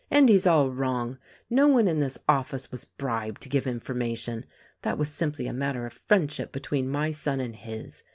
[0.09, 1.19] Endy's all wrong!
[1.47, 4.45] No one in this office was bribed to give information—
[4.81, 8.01] that was simply a matter of friendship between my son and his.